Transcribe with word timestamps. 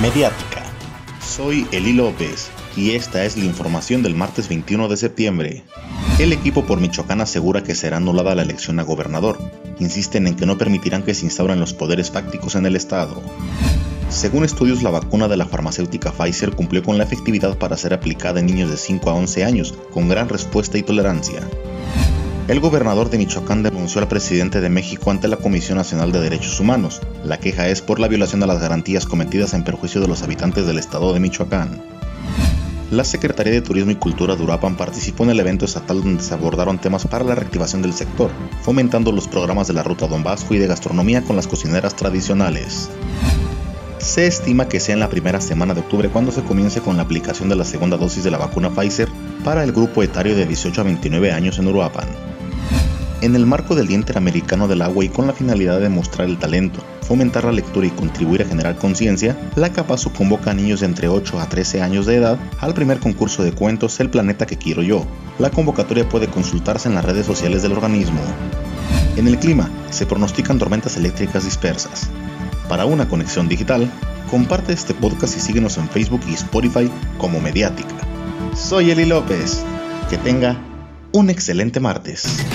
Mediática. 0.00 0.62
Soy 1.20 1.66
Eli 1.72 1.92
López 1.92 2.50
y 2.76 2.92
esta 2.92 3.24
es 3.24 3.36
la 3.36 3.44
información 3.44 4.04
del 4.04 4.14
martes 4.14 4.48
21 4.48 4.86
de 4.86 4.96
septiembre. 4.96 5.64
El 6.20 6.32
equipo 6.32 6.64
por 6.64 6.80
Michoacán 6.80 7.20
asegura 7.20 7.64
que 7.64 7.74
será 7.74 7.96
anulada 7.96 8.36
la 8.36 8.42
elección 8.42 8.78
a 8.78 8.84
gobernador. 8.84 9.38
Insisten 9.80 10.28
en 10.28 10.36
que 10.36 10.46
no 10.46 10.56
permitirán 10.56 11.02
que 11.02 11.14
se 11.14 11.24
instauren 11.24 11.58
los 11.58 11.74
poderes 11.74 12.12
fácticos 12.12 12.54
en 12.54 12.66
el 12.66 12.76
estado. 12.76 13.20
Según 14.08 14.44
estudios, 14.44 14.84
la 14.84 14.90
vacuna 14.90 15.26
de 15.26 15.36
la 15.36 15.46
farmacéutica 15.46 16.12
Pfizer 16.12 16.52
cumplió 16.52 16.84
con 16.84 16.96
la 16.96 17.02
efectividad 17.02 17.58
para 17.58 17.76
ser 17.76 17.92
aplicada 17.92 18.38
en 18.38 18.46
niños 18.46 18.70
de 18.70 18.76
5 18.76 19.10
a 19.10 19.14
11 19.14 19.44
años, 19.44 19.74
con 19.92 20.08
gran 20.08 20.28
respuesta 20.28 20.78
y 20.78 20.84
tolerancia. 20.84 21.40
El 22.48 22.60
gobernador 22.60 23.10
de 23.10 23.18
Michoacán 23.18 23.62
denunció 23.62 24.00
al 24.00 24.08
presidente 24.08 24.62
de 24.62 24.70
México 24.70 25.10
ante 25.10 25.28
la 25.28 25.36
Comisión 25.36 25.76
Nacional 25.76 26.12
de 26.12 26.20
Derechos 26.22 26.58
Humanos. 26.58 27.02
La 27.22 27.38
queja 27.38 27.68
es 27.68 27.82
por 27.82 28.00
la 28.00 28.08
violación 28.08 28.42
a 28.42 28.46
las 28.46 28.58
garantías 28.58 29.04
cometidas 29.04 29.52
en 29.52 29.64
perjuicio 29.64 30.00
de 30.00 30.08
los 30.08 30.22
habitantes 30.22 30.66
del 30.66 30.78
estado 30.78 31.12
de 31.12 31.20
Michoacán. 31.20 31.82
La 32.90 33.04
Secretaría 33.04 33.52
de 33.52 33.60
Turismo 33.60 33.90
y 33.90 33.96
Cultura 33.96 34.34
de 34.34 34.42
Uruapan 34.42 34.78
participó 34.78 35.24
en 35.24 35.30
el 35.30 35.40
evento 35.40 35.66
estatal 35.66 36.02
donde 36.02 36.22
se 36.22 36.32
abordaron 36.32 36.78
temas 36.78 37.06
para 37.06 37.22
la 37.22 37.34
reactivación 37.34 37.82
del 37.82 37.92
sector, 37.92 38.30
fomentando 38.62 39.12
los 39.12 39.28
programas 39.28 39.68
de 39.68 39.74
la 39.74 39.82
Ruta 39.82 40.06
Don 40.06 40.24
Vasco 40.24 40.54
y 40.54 40.58
de 40.58 40.68
gastronomía 40.68 41.20
con 41.20 41.36
las 41.36 41.46
cocineras 41.46 41.96
tradicionales. 41.96 42.88
Se 43.98 44.26
estima 44.26 44.68
que 44.68 44.80
sea 44.80 44.94
en 44.94 45.00
la 45.00 45.10
primera 45.10 45.42
semana 45.42 45.74
de 45.74 45.80
octubre 45.80 46.08
cuando 46.08 46.32
se 46.32 46.42
comience 46.42 46.80
con 46.80 46.96
la 46.96 47.02
aplicación 47.02 47.50
de 47.50 47.56
la 47.56 47.64
segunda 47.66 47.98
dosis 47.98 48.24
de 48.24 48.30
la 48.30 48.38
vacuna 48.38 48.70
Pfizer 48.70 49.10
para 49.44 49.64
el 49.64 49.72
grupo 49.72 50.02
etario 50.02 50.34
de 50.34 50.46
18 50.46 50.80
a 50.80 50.84
29 50.84 51.30
años 51.30 51.58
en 51.58 51.68
Uruapan. 51.68 52.27
En 53.20 53.34
el 53.34 53.46
marco 53.46 53.74
del 53.74 53.88
Día 53.88 53.96
Interamericano 53.96 54.68
del 54.68 54.80
Agua 54.80 55.04
y 55.04 55.08
con 55.08 55.26
la 55.26 55.32
finalidad 55.32 55.80
de 55.80 55.88
mostrar 55.88 56.28
el 56.28 56.38
talento, 56.38 56.84
fomentar 57.02 57.44
la 57.44 57.50
lectura 57.50 57.88
y 57.88 57.90
contribuir 57.90 58.42
a 58.42 58.44
generar 58.44 58.76
conciencia, 58.76 59.36
la 59.56 59.72
CAPASU 59.72 60.12
convoca 60.12 60.52
a 60.52 60.54
niños 60.54 60.80
de 60.80 60.86
entre 60.86 61.08
8 61.08 61.40
a 61.40 61.48
13 61.48 61.82
años 61.82 62.06
de 62.06 62.14
edad 62.14 62.38
al 62.60 62.74
primer 62.74 63.00
concurso 63.00 63.42
de 63.42 63.50
cuentos 63.50 63.98
El 63.98 64.08
planeta 64.08 64.46
que 64.46 64.56
quiero 64.56 64.82
yo. 64.82 65.04
La 65.40 65.50
convocatoria 65.50 66.08
puede 66.08 66.28
consultarse 66.28 66.88
en 66.88 66.94
las 66.94 67.04
redes 67.04 67.26
sociales 67.26 67.62
del 67.62 67.72
organismo. 67.72 68.20
En 69.16 69.26
el 69.26 69.36
clima, 69.40 69.68
se 69.90 70.06
pronostican 70.06 70.60
tormentas 70.60 70.96
eléctricas 70.96 71.44
dispersas. 71.44 72.08
Para 72.68 72.84
una 72.84 73.08
conexión 73.08 73.48
digital, 73.48 73.90
comparte 74.30 74.72
este 74.72 74.94
podcast 74.94 75.36
y 75.36 75.40
síguenos 75.40 75.76
en 75.76 75.88
Facebook 75.88 76.20
y 76.28 76.34
Spotify 76.34 76.88
como 77.18 77.40
Mediática. 77.40 77.96
Soy 78.54 78.92
Eli 78.92 79.06
López. 79.06 79.64
Que 80.08 80.18
tenga 80.18 80.56
un 81.12 81.30
excelente 81.30 81.80
martes. 81.80 82.46